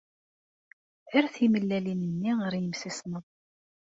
Err 1.17 1.25
timellalin-nni 1.35 2.31
ɣer 2.41 2.53
yemsismeḍ. 2.55 3.25